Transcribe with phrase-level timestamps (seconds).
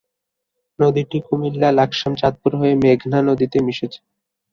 [0.79, 3.99] নদীটি কুমিল্লা-লাকসাম চাঁদপুর হয়ে মেঘনা নদীতে মিশেছে।